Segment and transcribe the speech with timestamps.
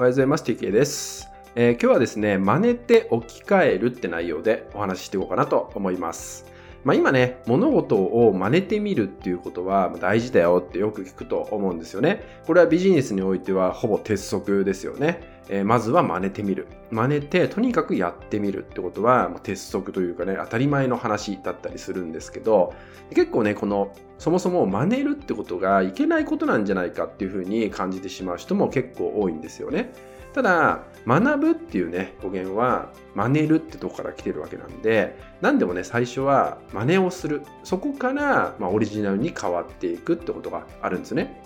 [0.00, 0.44] おはようございます。
[0.44, 6.49] TK です、えー、今日はですね、真似て置き換えるって内容でお話ししていこうかなと思います。
[6.84, 12.40] まあ、今ね、物事を真似てみるっていうことは大事だよってよく聞くと思うんですよね。
[12.46, 15.40] これはビジネスにおいてはほぼ鉄則ですよね。
[15.50, 16.68] えー、まずは真似てみる。
[16.90, 22.72] 真似てとにかくやってみるってことは鉄則というかね、当たり前の話だったりするんですけど、
[23.14, 29.92] 結構ね、このそもそも真似るってことがいけないことなんじゃないかっていうふうに感じてしまう人も結構多いんですよね。
[30.32, 37.42] ただ、学ぶっていうね、語源は、真似るってとこから来てるわけなんで、何でもね、最初は真似をする。
[37.64, 41.42] そこから、まあ、オリジナルに変わっていくってことがあるんですね。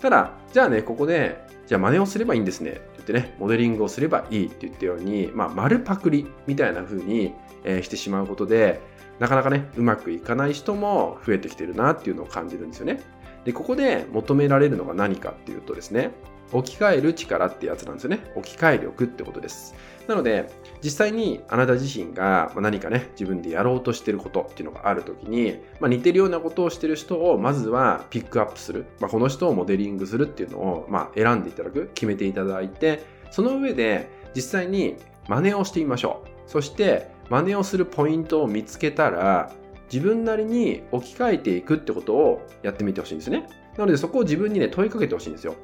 [0.00, 7.32] ただ、じゃあね、ここで、じゃあ真似をすればいいんですねって言ってね、モデリングをすればいいって言ったように、まあ、丸パクリみたいな風に、
[7.64, 8.80] えー、してしまうことで、
[9.18, 13.00] なかなかね、うまくいかない人も増えてきてるなっていうのを感じるんですよね。
[13.44, 16.12] で、ここで求められるのが何かっていうとですね、
[16.52, 18.20] 置き換える力ってやつなんですよね。
[18.36, 19.74] 置き換え力ってことです。
[20.06, 20.50] なので、
[20.82, 28.84] 実際にあなた自身が何かね、自分でやろうとしてることっていうのがあるときに、まあ、似てるようなことをしてる人をまずはピックアップする。
[29.00, 34.96] まあ、この人をモデリングするっていうのを、まあ、選んでいただく、決めていただいて、その上で実際に
[35.28, 36.28] 真似をしてみましょう。
[36.46, 39.52] そして、真似をするポイントを見つけたら、
[39.92, 43.48] 自分なりに置き換えていくってことをやってみてほしいんですね。
[43.76, 45.54] なのでそこを自分にね問いかけてほしいんですよ。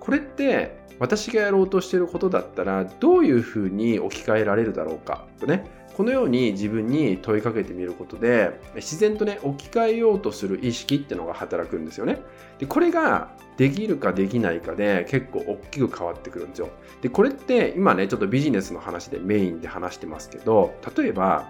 [0.00, 12.20] これって私がやろうとしてることだったらどういうふうに置き換えられるだろうかとねこのように自分に問いかけてみることで自然とね置き換えようとする意識ってのが働くんですよね。
[12.58, 16.68] でこれができるかできないかで結構大きく変わってくるんですよ。
[17.02, 21.48] でこれって今ねちょっとビジネスの話でメインで話してますけど例えば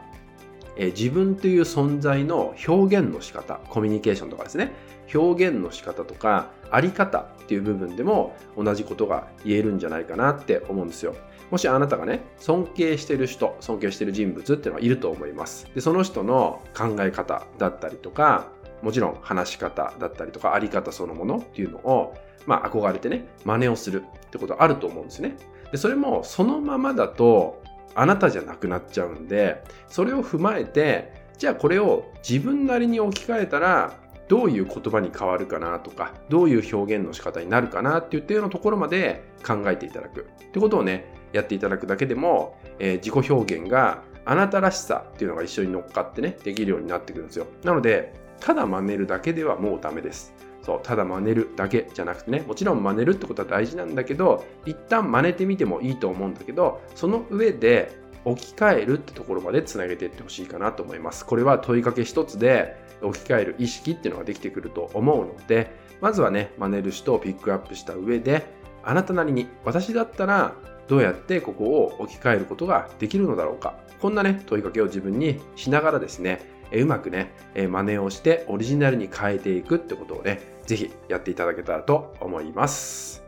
[0.77, 4.73] え自分という存在の表現の仕方コミュニケーションとかですね。
[5.15, 11.15] 表現の仕方とかあり方っていう部分でも同じことが言えるんじゃないかなって思うんですよ。
[11.51, 15.69] もしあなたがね尊敬してる人尊敬してる人物っていうのはいると思います。
[15.75, 18.49] でその人の考え方だったりとか
[18.83, 22.15] もちろん話し方だったりとかあり方そのものっていうのを
[22.47, 25.37] まあ憧れてね真似をするってことあると思うんですね。
[25.71, 27.63] でそれもそのままだと
[27.95, 40.27] あなたじゃなくなっちゃうんで、それを踏まえて、じゃあこれを自分なりに置き換えたら、どういう言葉に変わるかなとか、どういう表現の仕方になるかなっていったようなところまで考えていただく。
[40.43, 47.47] ってことをね、やっていただくだけでも、えー、自己表現があなたらしさっていうのが一緒に乗っかってね、できるようになってくるんですよ。
[47.63, 50.35] なので、ただ真似るだけではもうダメです。
[50.65, 57.93] そう、ただ真似るだけじゃなくてね、もちろん真似るってことは大事なんだけど、一旦真似てみてもいいと思うんだけど、その上で
[58.25, 61.27] 置き換えるってところまでつなげていってほしいかなと思います。
[61.27, 65.71] これは問いかけ一つで置き換える意識っていうのができてくると思うので、
[66.01, 68.47] まずはね、真似る人をピックアップした上で、
[68.83, 70.55] あなたなりに私だったら
[70.89, 73.79] どうやってここを置き換えることができるのだろうか。
[74.01, 83.23] こんなね、問いかけを自分にしながらですね、うまくね、真似をしてオリジナルに変えていくってことをね、ぜひやっていただけたらと思います。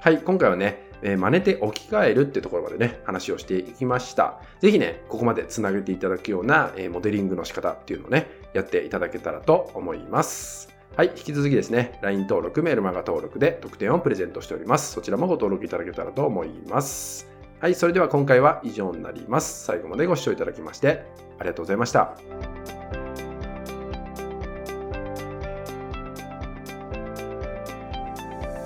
[0.00, 4.40] はい、今回はね、え真似て置き換えるってところまでね、話をしていきました。
[4.60, 10.72] ぜひね、ここまでつなげていただくような、えモデリングの仕方っていうのをね、やっていただけたらと思います。
[10.96, 14.92] はい、引き続きですね、LINE 登録、メールマガ登録で特典をプレゼントしております。
[14.92, 17.28] そちらもご登録いただけたらと思います。
[17.60, 19.64] はい、それでは今回は以上になります。
[19.64, 21.04] 最後までご視聴いただきまして
[21.38, 22.51] ありがとうございました。